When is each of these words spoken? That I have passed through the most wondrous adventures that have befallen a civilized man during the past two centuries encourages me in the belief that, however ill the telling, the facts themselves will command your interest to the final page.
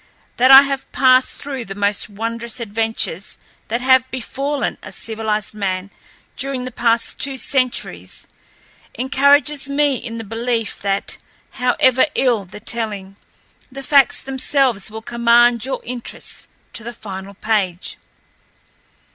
That 0.37 0.49
I 0.49 0.63
have 0.63 0.91
passed 0.91 1.35
through 1.39 1.65
the 1.65 1.75
most 1.75 2.09
wondrous 2.09 2.59
adventures 2.59 3.37
that 3.67 3.81
have 3.81 4.09
befallen 4.09 4.79
a 4.81 4.91
civilized 4.91 5.53
man 5.53 5.91
during 6.35 6.65
the 6.65 6.71
past 6.71 7.19
two 7.19 7.37
centuries 7.37 8.25
encourages 8.95 9.69
me 9.69 9.97
in 9.97 10.17
the 10.17 10.23
belief 10.23 10.81
that, 10.81 11.17
however 11.51 12.07
ill 12.15 12.45
the 12.45 12.59
telling, 12.59 13.15
the 13.71 13.83
facts 13.83 14.19
themselves 14.23 14.89
will 14.89 15.03
command 15.03 15.65
your 15.65 15.81
interest 15.85 16.49
to 16.73 16.83
the 16.83 16.93
final 16.93 17.35
page. 17.35 17.99